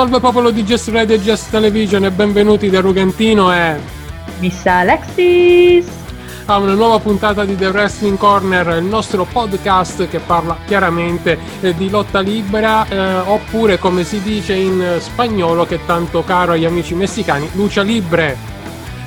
[0.00, 3.76] Salve popolo di Just Radio e Just Television e benvenuti da Rugantino e...
[4.38, 5.86] Miss Alexis!
[6.46, 11.74] A una nuova puntata di The Wrestling Corner, il nostro podcast che parla chiaramente eh,
[11.74, 16.64] di lotta libera eh, oppure come si dice in spagnolo che è tanto caro agli
[16.64, 18.38] amici messicani, lucia libre.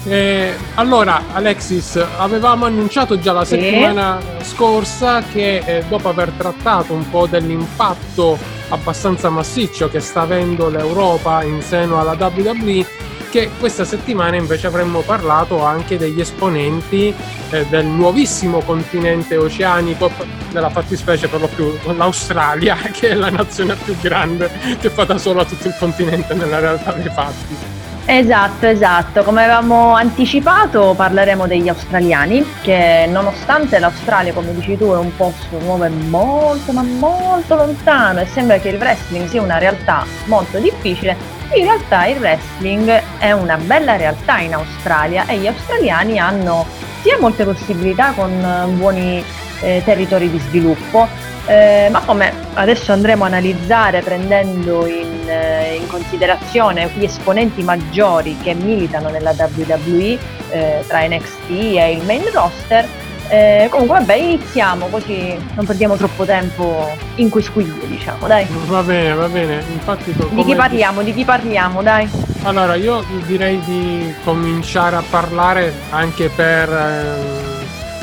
[0.03, 4.53] Eh, allora, Alexis, avevamo annunciato già la settimana sì.
[4.53, 8.37] scorsa che eh, dopo aver trattato un po' dell'impatto
[8.73, 12.85] abbastanza massiccio che sta avendo l'Europa in seno alla WWE
[13.33, 17.11] che questa settimana invece avremmo parlato anche degli esponenti
[17.49, 20.11] eh, del nuovissimo continente oceanico,
[20.51, 25.17] nella fattispecie per lo più l'Australia, che è la nazione più grande che fa da
[25.17, 27.72] sola tutto il continente nella realtà dei fatti.
[28.05, 29.23] Esatto, esatto.
[29.23, 35.57] Come avevamo anticipato parleremo degli australiani che nonostante l'Australia, come dici tu, è un posto
[35.59, 40.57] nuovo e molto ma molto lontano e sembra che il wrestling sia una realtà molto
[40.59, 41.15] difficile,
[41.53, 46.65] in realtà il wrestling è una bella realtà in Australia e gli australiani hanno
[47.01, 49.23] sia molte possibilità con buoni
[49.61, 51.07] eh, territori di sviluppo,
[51.45, 55.42] eh, ma come adesso andremo a analizzare prendendo in, eh,
[55.75, 60.17] in, considerazione gli esponenti maggiori che militano nella WWE
[60.49, 62.87] eh, tra NXT e il main roster,
[63.29, 68.45] eh, comunque vabbè iniziamo così non perdiamo troppo tempo in quisquilie diciamo dai.
[68.65, 70.13] Va bene, va bene, infatti...
[70.29, 72.09] Di chi parliamo, di chi parliamo dai?
[72.43, 77.51] Allora io direi di cominciare a parlare anche per eh,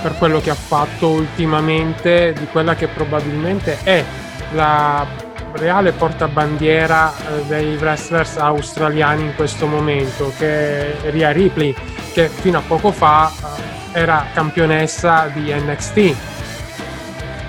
[0.00, 4.04] per quello che ha fatto ultimamente di quella che probabilmente è
[4.52, 5.06] la
[5.52, 11.74] reale portabandiera eh, dei wrestlers australiani in questo momento, che è Ria Ripley,
[12.12, 13.30] che fino a poco fa
[13.92, 16.14] eh, era campionessa di NXT.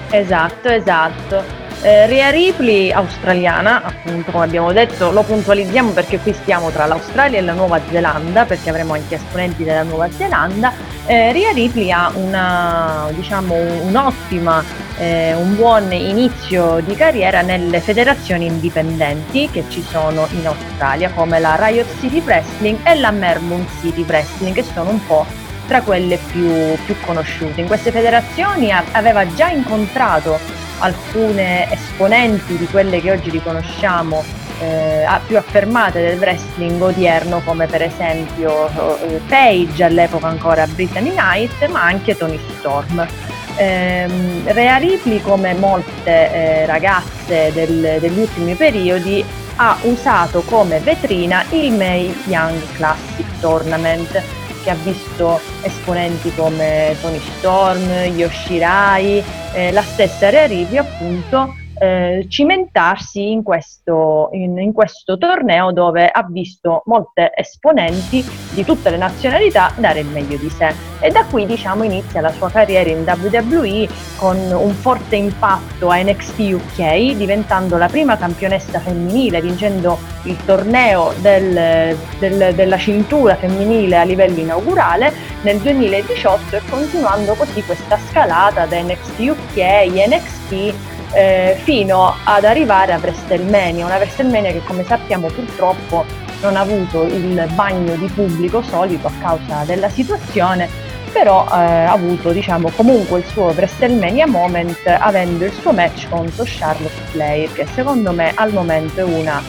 [0.10, 1.61] Esatto, esatto.
[1.84, 7.40] Eh, Ria Ripley, australiana, appunto come abbiamo detto, lo puntualizziamo perché qui stiamo tra l'Australia
[7.40, 10.72] e la Nuova Zelanda, perché avremo anche esponenti della Nuova Zelanda.
[11.08, 14.64] Eh, Ria Ripley ha una, diciamo, un'ottima,
[15.00, 21.40] eh, un buon inizio di carriera nelle federazioni indipendenti che ci sono in Australia, come
[21.40, 25.26] la Riot City Wrestling e la Melbourne City Wrestling, che sono un po'
[25.72, 27.62] tra quelle più, più conosciute.
[27.62, 30.38] In queste federazioni aveva già incontrato
[30.80, 34.22] alcune esponenti di quelle che oggi riconosciamo
[34.60, 41.66] eh, più affermate del wrestling odierno come per esempio eh, Paige all'epoca ancora Brittany Knight
[41.68, 43.08] ma anche Tony Storm.
[43.56, 44.08] Eh,
[44.44, 49.24] Rhea Ripley come molte eh, ragazze del, degli ultimi periodi
[49.56, 57.20] ha usato come vetrina il May Young Classic Tournament che ha visto esponenti come Tony
[57.38, 59.24] Storm, Yoshirai,
[59.54, 66.24] eh, la stessa Rarivi appunto eh, cimentarsi in questo, in, in questo, torneo dove ha
[66.30, 70.76] visto molte esponenti di tutte le nazionalità dare il meglio di sé.
[71.00, 76.00] E da qui diciamo inizia la sua carriera in WWE con un forte impatto a
[76.04, 83.98] NXT UK diventando la prima campionessa femminile vincendo il torneo del, del, della cintura femminile
[83.98, 85.12] a livello inaugurale
[85.42, 92.94] nel 2018 e continuando così questa scalata da NXT UK, NXT eh, fino ad arrivare
[92.94, 96.06] a WrestleMania, una WrestleMania che come sappiamo purtroppo
[96.42, 100.68] non ha avuto il bagno di pubblico solito a causa della situazione,
[101.12, 106.44] però eh, ha avuto diciamo comunque il suo WrestleMania moment avendo il suo match contro
[106.48, 109.42] Charlotte Flair che secondo me al momento è una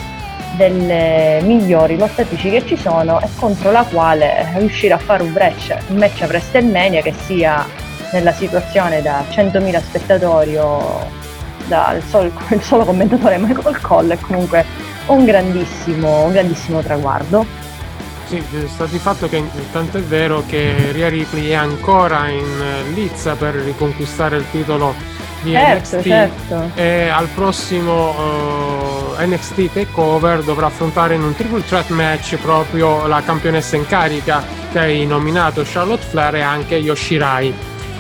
[0.56, 5.75] delle migliori lottatrici che ci sono e contro la quale riuscire a fare un, match,
[5.89, 7.67] un match a WrestleMania che sia
[8.12, 11.22] nella situazione da 100.000 spettatori o
[11.72, 14.65] dal solo, il solo commentatore Michael Cole è comunque
[15.06, 17.47] un grandissimo, un grandissimo traguardo.
[18.27, 23.34] Sì, sta di fatto che tanto è vero che Ria Ripley è ancora in lizza
[23.34, 24.94] per riconquistare il titolo
[25.43, 26.71] di certo, NXT certo.
[26.75, 33.06] e al prossimo uh, eh, NXT Takeover dovrà affrontare in un triple threat match proprio
[33.06, 37.52] la campionessa in carica che hai nominato Charlotte Flair e anche Yoshirai e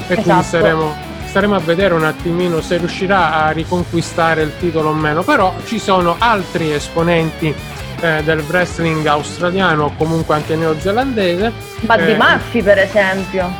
[0.06, 0.22] esatto.
[0.22, 5.22] quindi saremo staremo a vedere un attimino se riuscirà a riconquistare il titolo o meno,
[5.22, 7.54] però ci sono altri esponenti
[8.00, 11.50] eh, del wrestling australiano o comunque anche neozelandese.
[11.80, 13.50] Buddy eh, Murphy per esempio.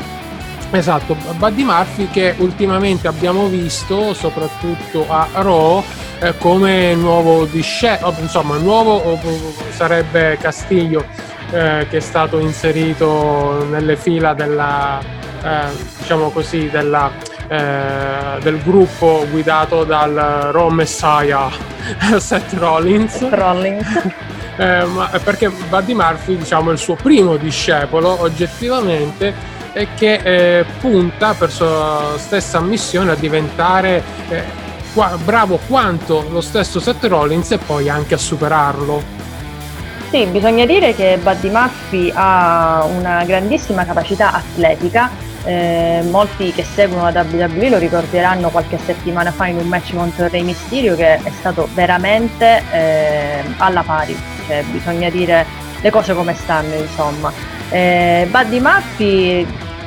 [0.71, 5.83] Esatto, Buddy Murphy che ultimamente abbiamo visto soprattutto a Raw
[6.19, 9.19] eh, come nuovo discepolo, insomma nuovo
[9.71, 11.07] sarebbe Castiglio
[11.51, 15.01] eh, che è stato inserito nelle fila della,
[15.43, 15.69] eh,
[16.01, 21.51] diciamo così, della eh, del gruppo guidato dal Raw Messiah
[22.17, 23.29] Seth Rollins.
[23.29, 23.87] Rollins.
[24.55, 29.33] Eh, ma perché Buddy Murphy diciamo è il suo primo discepolo oggettivamente
[29.73, 34.43] e che eh, punta per sua stessa missione a diventare eh,
[34.93, 39.03] qua, bravo quanto lo stesso Seth Rollins e poi anche a superarlo.
[40.11, 45.11] Sì, bisogna dire che Buddy Murphy ha una grandissima capacità atletica
[45.45, 50.29] eh, molti che seguono la WWE lo ricorderanno qualche settimana fa in un match contro
[50.29, 54.17] Rey Mysterio che è stato veramente eh, alla pari,
[54.47, 55.45] cioè, bisogna dire
[55.81, 57.33] le cose come stanno insomma.
[57.71, 59.47] Eh, Buddy Murphy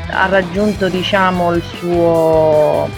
[0.09, 2.89] ha raggiunto diciamo il suo,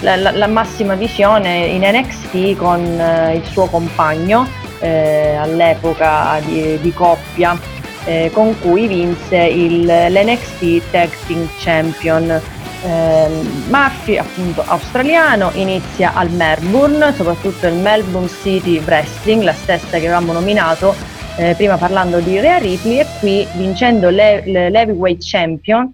[0.00, 4.46] la, la, la massima visione in NXT con eh, il suo compagno
[4.78, 7.58] eh, all'epoca di, di coppia
[8.06, 12.40] eh, con cui vinse il, l'NXT Tag Team Champion.
[12.84, 13.28] Eh,
[13.68, 20.32] Murphy, appunto australiano, inizia al Melbourne, soprattutto il Melbourne City Wrestling, la stessa che avevamo
[20.32, 20.94] nominato
[21.36, 25.92] eh, prima parlando di Rhea Ripley, e qui vincendo le, le, Champion,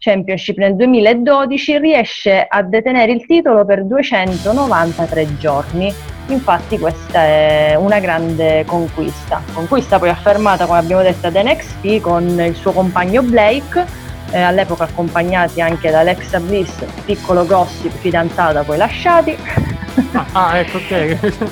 [0.00, 5.94] Championship nel 2012 riesce a detenere il titolo per 293 giorni
[6.30, 12.40] Infatti questa è una grande conquista, conquista poi affermata come abbiamo detto ad NXT con
[12.40, 13.84] il suo compagno Blake,
[14.30, 19.36] eh, all'epoca accompagnati anche da Alexa Bliss, piccolo gossip, fidanzata poi lasciati.
[20.12, 21.48] Ah, ah ecco ok.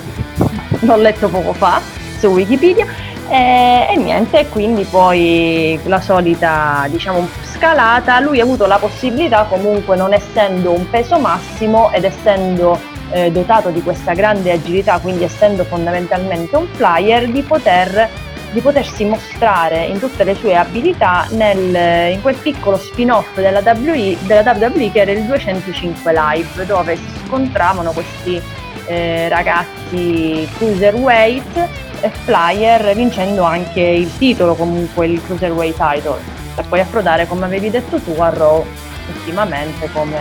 [0.86, 1.80] L'ho letto poco fa
[2.18, 2.86] su Wikipedia.
[3.28, 7.28] E, e, niente, quindi poi la solita diciamo
[7.58, 12.78] scalata, lui ha avuto la possibilità comunque non essendo un peso massimo ed essendo
[13.10, 18.08] eh, dotato di questa grande agilità, quindi essendo fondamentalmente un flyer, di, poter,
[18.52, 24.52] di potersi mostrare in tutte le sue abilità nel, in quel piccolo spin-off della della
[24.52, 28.40] WWE che era il 205 Live, dove si scontravano questi
[28.87, 31.69] eh, ragazzi cruiserweight
[32.00, 37.70] e flyer vincendo anche il titolo comunque il cruiserweight title per poi approdare come avevi
[37.70, 38.66] detto tu a Raw
[39.14, 40.19] ultimamente come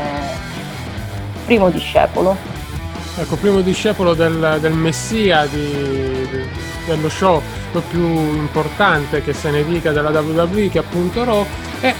[1.45, 2.37] primo discepolo.
[3.17, 6.47] Ecco, primo discepolo del, del messia di, di,
[6.85, 7.41] dello show
[7.89, 11.45] più importante che se ne dica della WWE che è appunto Raw.
[11.79, 11.95] E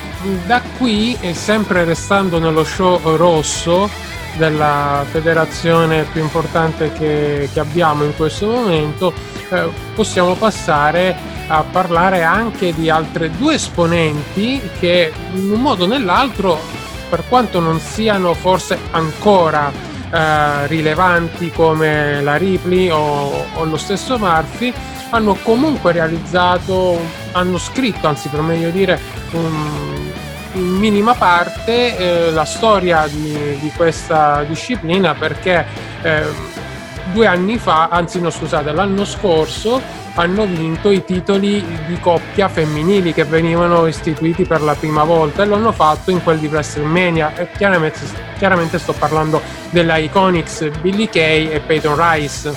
[0.45, 3.89] da qui sempre restando nello show rosso
[4.37, 9.13] della federazione più importante che, che abbiamo in questo momento
[9.49, 11.15] eh, possiamo passare
[11.47, 16.59] a parlare anche di altre due esponenti che in un modo o nell'altro
[17.09, 19.71] per quanto non siano forse ancora
[20.11, 24.73] eh, rilevanti come la Ripley o, o, lo stesso Murphy
[25.09, 26.99] hanno comunque realizzato,
[27.31, 28.99] hanno scritto, anzi per meglio dire,
[29.31, 29.96] un,
[30.53, 35.65] in minima parte eh, la storia di, di, questa disciplina perché
[36.01, 36.23] eh,
[37.11, 39.81] due anni fa, anzi no scusate, l'anno scorso
[40.15, 45.45] hanno vinto i titoli di coppia femminili che venivano istituiti per la prima volta e
[45.45, 47.99] lo hanno fatto in quel di WrestleMania chiaramente,
[48.37, 52.51] chiaramente sto parlando della Iconics Billy Kay e Peyton Rice.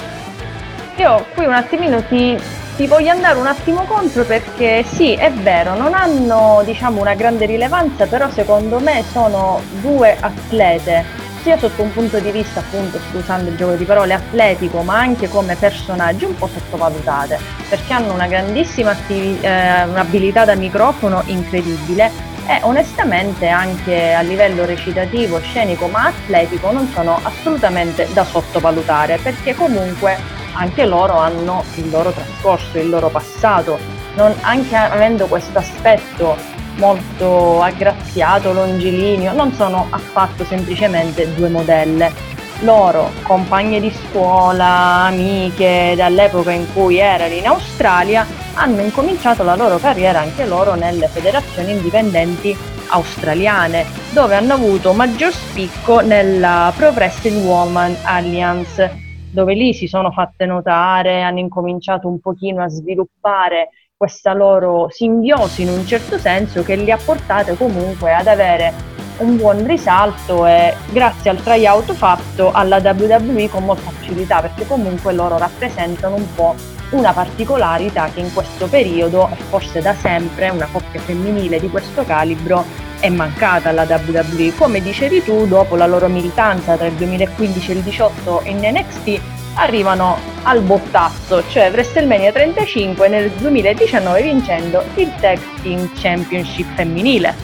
[0.97, 2.39] Io qui un attimino ti,
[2.77, 7.47] ti voglio andare un attimo contro perché sì, è vero, non hanno diciamo una grande
[7.47, 13.51] rilevanza, però secondo me sono due atlete sia sotto un punto di vista appunto, scusando
[13.51, 18.27] il gioco di parole, atletico, ma anche come personaggi un po' sottovalutate, perché hanno una
[18.27, 22.11] grandissima attivi- eh, un'abilità da microfono incredibile
[22.47, 29.55] e onestamente anche a livello recitativo, scenico, ma atletico non sono assolutamente da sottovalutare, perché
[29.55, 30.19] comunque
[30.53, 33.79] anche loro hanno il loro trascorso, il loro passato,
[34.15, 36.37] non, anche avendo questo aspetto
[36.77, 42.39] molto aggraziato, longilineo, non sono affatto semplicemente due modelle.
[42.63, 49.79] Loro, compagne di scuola, amiche dall'epoca in cui erano in Australia, hanno incominciato la loro
[49.79, 52.55] carriera anche loro nelle federazioni indipendenti
[52.89, 60.11] australiane, dove hanno avuto maggior spicco nella Pro Wrestling Woman Alliance, dove lì si sono
[60.11, 66.63] fatte notare, hanno incominciato un pochino a sviluppare questa loro simbiosi in un certo senso
[66.63, 68.73] che li ha portate comunque ad avere
[69.19, 75.13] un buon risalto e grazie al tryout fatto alla WWE con molta facilità perché comunque
[75.13, 76.55] loro rappresentano un po'
[76.93, 82.03] una particolarità che in questo periodo e forse da sempre una coppia femminile di questo
[82.03, 82.65] calibro
[83.01, 84.55] è mancata alla WWE.
[84.55, 89.21] Come dicevi tu, dopo la loro militanza tra il 2015 e il 2018 in NXT,
[89.55, 97.35] arrivano al bottazzo, cioè WrestleMania 35 nel 2019 vincendo il Tag Team Championship femminile.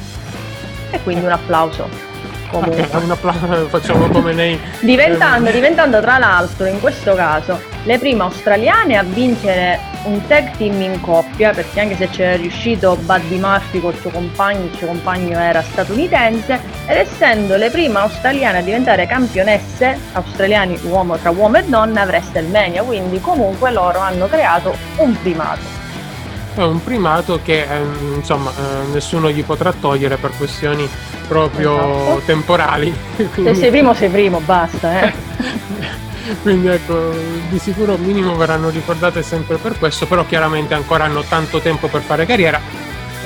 [0.90, 2.05] E quindi un applauso.
[2.50, 2.86] Comunque.
[3.08, 4.58] Appla- facciamo come nei...
[4.80, 10.80] diventando, diventando tra l'altro in questo caso le prime australiane a vincere un tag team
[10.80, 15.38] in coppia, perché anche se c'era riuscito Buddy Murphy col suo compagno, il suo compagno
[15.38, 21.64] era statunitense, ed essendo le prime australiane a diventare campionesse australiani uomo, tra uomo e
[21.64, 25.75] donna a WrestleMania, quindi comunque loro hanno creato un primato.
[26.56, 27.80] È un primato che eh,
[28.14, 30.88] insomma eh, nessuno gli potrà togliere per questioni
[31.28, 32.22] proprio Esatto.
[32.24, 32.94] temporali.
[33.16, 35.02] Se Quindi- sei primo, sei primo, basta.
[35.02, 35.12] Eh.
[36.42, 37.12] Quindi ecco,
[37.50, 42.00] di sicuro minimo verranno ricordate sempre per questo, però chiaramente ancora hanno tanto tempo per
[42.00, 42.58] fare carriera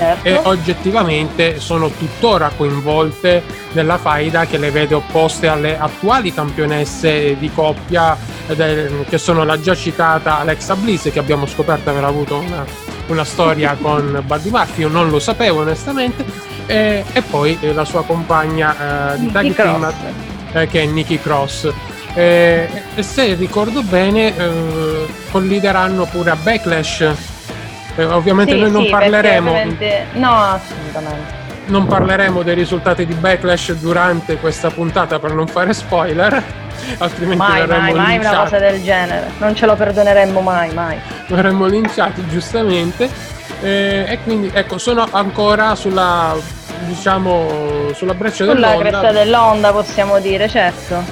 [0.01, 0.27] Certo.
[0.27, 3.43] e oggettivamente sono tuttora coinvolte
[3.73, 8.17] nella faida che le vede opposte alle attuali campionesse di coppia
[8.55, 12.65] che sono la già citata Alexa Bliss che abbiamo scoperto aver avuto una,
[13.07, 16.25] una storia con Buddy Murphy, io non lo sapevo onestamente,
[16.65, 19.93] e, e poi eh, la sua compagna eh, di tag team
[20.53, 21.71] eh, che è Nikki Cross.
[22.13, 27.30] Eh, e se ricordo bene, eh, collideranno pure a Backlash.
[27.95, 31.39] Eh, ovviamente Sì, noi non sì, parleremo, ovviamente- No, assolutamente.
[31.67, 36.41] non parleremo dei risultati di Backlash durante questa puntata per non fare spoiler,
[36.99, 38.37] altrimenti Mai, verremo mai, mai una linciati.
[38.43, 39.31] cosa del genere.
[39.37, 40.97] Non ce lo perdoneremmo mai, mai.
[41.27, 43.09] verremmo linciati giustamente
[43.63, 46.33] Eh, e quindi ecco sono ancora sulla
[46.85, 51.03] diciamo sulla breccia Sulla dell'onda cresta dell'onda possiamo dire, certo.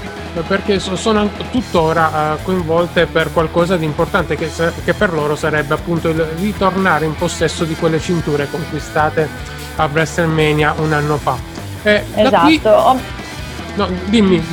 [0.48, 4.50] Perché so- sono tuttora eh, coinvolte per qualcosa di importante che,
[4.94, 9.28] per loro sarebbe appunto il ritornare in possesso di quelle cinture conquistate
[9.76, 11.38] a WrestleMania un anno fa.
[11.84, 12.24] E qui-
[12.56, 12.70] Esatto.
[12.70, 13.00] Oh,
[13.76, 14.44] no, dimmi,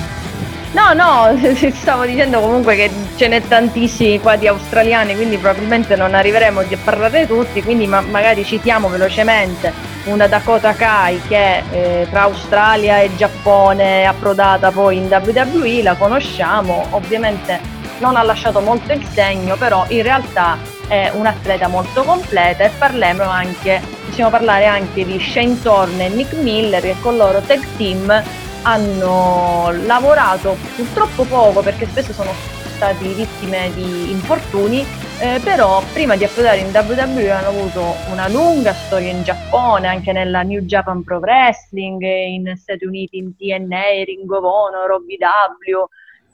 [0.76, 1.34] No, no,
[1.72, 6.64] stavo dicendo comunque che ce n'è tantissimi qua di australiani, quindi probabilmente non arriveremo a
[6.84, 9.72] parlare tutti, quindi ma- magari citiamo velocemente
[10.04, 15.94] una Dakota Kai che eh, tra Australia e Giappone è approdata poi in WWE, la
[15.94, 17.58] conosciamo, ovviamente
[18.00, 22.70] non ha lasciato molto il segno, però in realtà è un atleta molto completa e
[22.76, 27.64] parliamo anche, possiamo parlare anche di Shane Thorne e Nick Miller che con loro tag
[27.78, 32.32] team hanno lavorato purtroppo poco perché spesso sono
[32.76, 34.84] stati vittime di infortuni,
[35.20, 40.12] eh, però prima di approdare in WWE hanno avuto una lunga storia in Giappone, anche
[40.12, 45.86] nella New Japan Pro Wrestling, in Stati Uniti in TNA, Ring of Honor, OVW,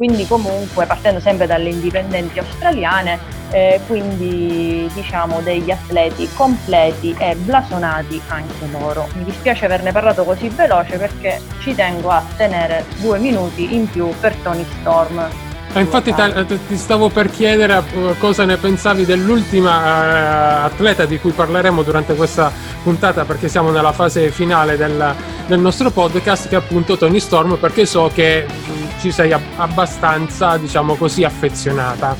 [0.02, 3.20] quindi comunque partendo sempre dalle indipendenti australiane,
[3.52, 9.06] eh, quindi diciamo degli atleti completi e blasonati anche loro.
[9.14, 14.08] Mi dispiace averne parlato così veloce perché ci tengo a tenere due minuti in più
[14.18, 15.51] per Tony Storm.
[15.74, 21.18] Eh, infatti ta- ti stavo per chiedere eh, cosa ne pensavi dell'ultima eh, atleta di
[21.18, 22.52] cui parleremo durante questa
[22.82, 25.14] puntata perché siamo nella fase finale del,
[25.46, 29.40] del nostro podcast che è appunto Tony Storm perché so che mh, ci sei ab-
[29.56, 32.14] abbastanza diciamo così affezionata.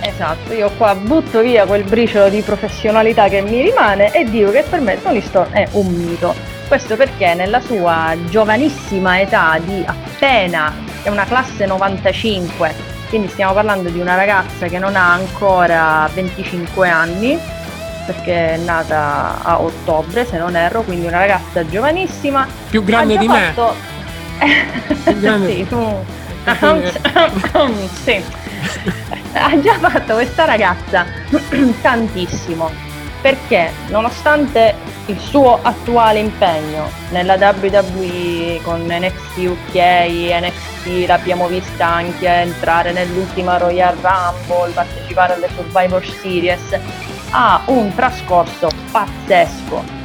[0.00, 4.64] Esatto, io qua butto via quel briciolo di professionalità che mi rimane e dico che
[4.68, 6.34] per me Tony Storm è un mito.
[6.66, 12.74] Questo perché nella sua giovanissima età di appena è una classe 95,
[13.08, 17.38] quindi stiamo parlando di una ragazza che non ha ancora 25 anni,
[18.06, 22.46] perché è nata a ottobre se non erro, quindi una ragazza giovanissima.
[22.68, 23.52] Più grande di me.
[23.52, 23.74] fatto...
[25.04, 26.04] Più grande- sì, tu...
[28.02, 28.24] sì.
[29.32, 31.06] Ha già fatto questa ragazza
[31.80, 32.89] tantissimo
[33.20, 34.74] perché nonostante
[35.06, 43.56] il suo attuale impegno nella WWE con NXT UK, NXT l'abbiamo vista anche entrare nell'ultima
[43.56, 46.78] Royal Rumble, partecipare alle Survivor Series,
[47.30, 49.98] ha un trascorso pazzesco.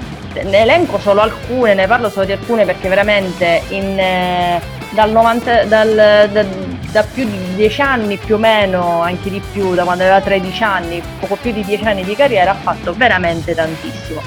[0.44, 5.63] Ne elenco solo alcune, ne parlo solo di alcune perché veramente in, eh, dal 90,
[5.65, 6.46] dal- da,
[6.92, 10.63] da più di 10 anni più o meno, anche di più, da quando aveva 13
[10.63, 14.22] anni, poco più di 10 anni di carriera, ha fatto veramente tantissimo.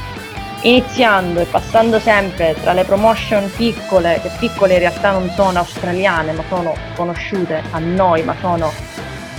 [0.62, 6.32] Iniziando e passando sempre tra le promotion piccole, che piccole in realtà non sono australiane,
[6.32, 8.72] ma sono conosciute a noi, ma sono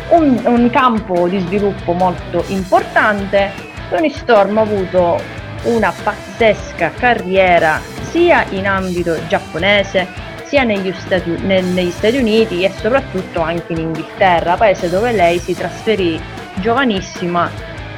[0.09, 3.51] un, un campo di sviluppo molto importante,
[3.89, 5.19] Tony Storm ha avuto
[5.63, 10.07] una pazzesca carriera sia in ambito giapponese
[10.49, 15.37] sia negli Stati, nel- negli Stati Uniti e soprattutto anche in Inghilterra, paese dove lei
[15.37, 16.19] si trasferì
[16.55, 17.49] giovanissima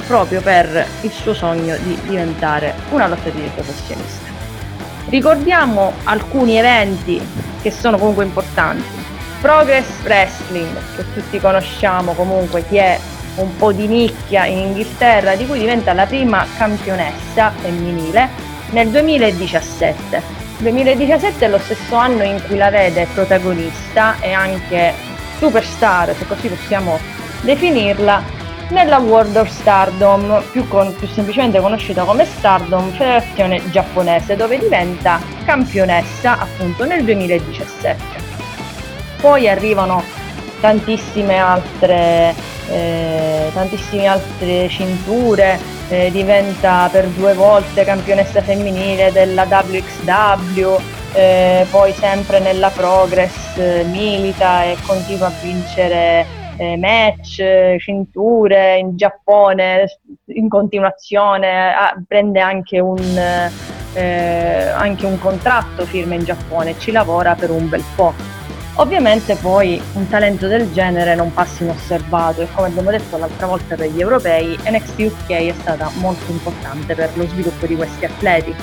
[0.05, 4.29] proprio per il suo sogno di diventare una lottatrice professionista.
[5.07, 7.21] Ricordiamo alcuni eventi
[7.61, 8.99] che sono comunque importanti.
[9.39, 12.99] Progress Wrestling, che tutti conosciamo comunque, chi è
[13.35, 18.27] un po' di nicchia in Inghilterra, di cui diventa la prima campionessa femminile
[18.71, 20.40] nel 2017.
[20.61, 24.93] 2017 è lo stesso anno in cui la vede protagonista e anche
[25.37, 26.99] superstar, se così possiamo
[27.41, 28.39] definirla,
[28.69, 35.19] nella World of Stardom, più, con, più, semplicemente conosciuta come Stardom, federazione giapponese, dove diventa
[35.45, 38.29] campionessa appunto nel 2017.
[39.19, 40.03] Poi arrivano
[40.61, 42.33] tantissime altre,
[42.71, 45.59] eh, tantissime altre cinture,
[45.89, 50.77] eh, diventa per due volte campionessa femminile della WXW,
[51.13, 56.25] eh, poi sempre nella Progress eh, milita e continua a vincere
[56.57, 59.85] eh, match, cinture in Giappone
[60.27, 62.99] in continuazione, ah, prende anche un,
[63.93, 68.40] anche un contratto firma in Giappone, ci lavora per un bel po'.
[68.75, 73.75] Ovviamente poi un talento del genere non passa inosservato e come abbiamo detto l'altra volta
[73.75, 78.55] per gli europei, NXT UK è stata molto importante per lo sviluppo di questi atleti.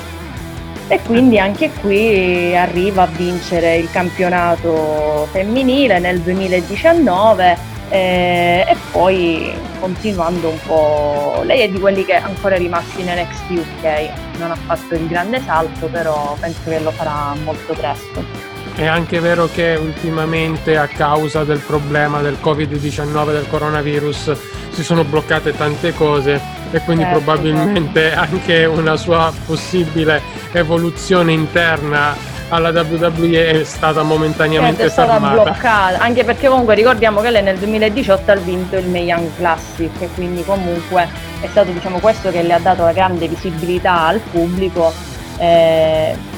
[0.91, 7.57] E quindi anche qui arriva a vincere il campionato femminile nel 2019
[7.91, 13.09] eh, e poi continuando un po', lei è di quelli che ancora è rimasti in
[13.09, 18.48] NXT UK, non ha fatto il grande salto, però penso che lo farà molto presto.
[18.79, 24.37] È anche vero che ultimamente a causa del problema del Covid-19, del coronavirus,
[24.71, 28.21] si sono bloccate tante cose e quindi certo, probabilmente certo.
[28.21, 32.15] anche una sua possibile evoluzione interna
[32.51, 35.43] alla WWE è stata momentaneamente certo, è stata fermata.
[35.43, 39.91] bloccata, anche perché comunque ricordiamo che lei nel 2018 ha vinto il Mae Young Classic
[39.99, 41.09] e quindi comunque
[41.41, 44.93] è stato diciamo questo che le ha dato la grande visibilità al pubblico.
[45.37, 46.37] Eh,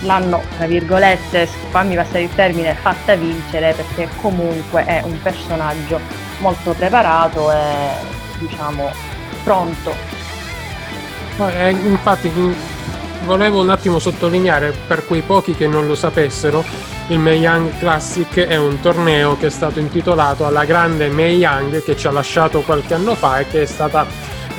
[0.00, 6.00] l'hanno, tra virgolette, fammi passare il termine, fatta vincere perché comunque è un personaggio
[6.38, 7.64] molto preparato e
[8.38, 8.90] diciamo
[9.42, 9.94] pronto.
[11.38, 12.30] Eh, infatti
[13.24, 16.64] volevo un attimo sottolineare per quei pochi che non lo sapessero
[17.08, 21.82] il Mae Young Classic è un torneo che è stato intitolato alla grande Mae Young
[21.82, 24.06] che ci ha lasciato qualche anno fa e che è stata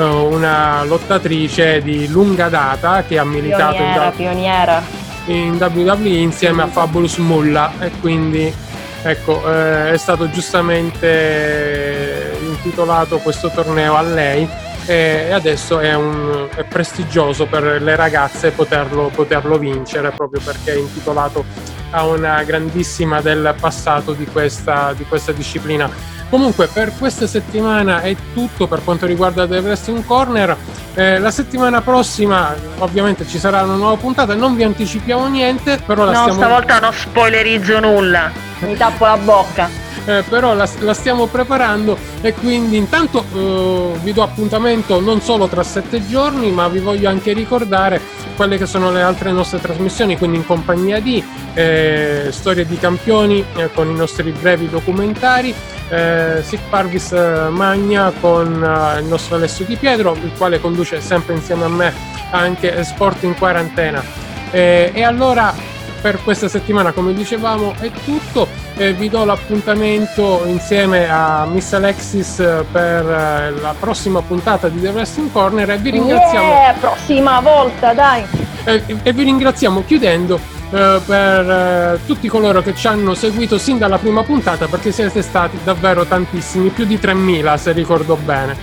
[0.04, 4.84] una lottatrice di lunga data che ha militato pioniera, in, pioniera.
[5.26, 8.54] in WWE insieme a Fabulous Mulla e quindi
[9.02, 14.48] ecco eh, è stato giustamente intitolato questo torneo a lei
[14.88, 20.78] e adesso è, un, è prestigioso per le ragazze poterlo, poterlo vincere proprio perché è
[20.78, 21.44] intitolato
[21.92, 25.90] a una grandissima del passato di questa, di questa disciplina.
[26.30, 30.56] Comunque per questa settimana è tutto per quanto riguarda The Wrestling Corner.
[30.96, 36.06] Eh, la settimana prossima ovviamente ci sarà una nuova puntata, non vi anticipiamo niente, però
[36.06, 36.40] la no, stiamo...
[36.40, 42.34] stavolta non spoilerizzo nulla, mi tappo la bocca eh, però la, la, stiamo preparando e
[42.34, 47.34] quindi intanto eh, vi do appuntamento non solo tra sette giorni, ma vi voglio anche
[47.34, 48.00] ricordare
[48.36, 53.44] quelle che sono le altre nostre trasmissioni, quindi in compagnia di eh, Storie di Campioni
[53.56, 55.54] eh, con i nostri brevi documentari,
[55.90, 61.02] eh, Sic Parvis eh, Magna con eh, il nostro Alessio Di Pietro, il quale conduce
[61.02, 61.94] sempre insieme a me
[62.32, 64.04] anche Sport in Quarantena.
[64.52, 65.54] e allora
[66.02, 68.48] per questa settimana, come dicevamo, è tutto.
[68.76, 72.36] Eh, vi do l'appuntamento insieme a Miss Alexis
[72.72, 76.48] per eh, la prossima puntata di The Wrestling Corner e vi ringraziamo.
[76.48, 78.26] Yeah, prossima volta, dai!
[78.64, 80.40] E, e vi ringraziamo chiudendo
[80.72, 85.22] eh, per eh, tutti coloro che ci hanno seguito sin dalla prima puntata perché siete
[85.22, 88.58] stati davvero tantissimi, più di 3000 se ricordo bene.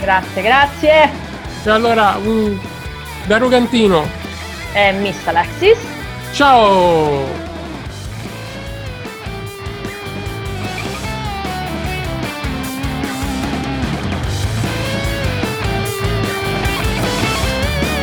[0.00, 1.10] Grazie, grazie.
[1.64, 2.58] E allora, um,
[3.26, 4.04] da Rugantino
[4.72, 5.78] e Miss Alexis
[6.32, 7.51] Ciao!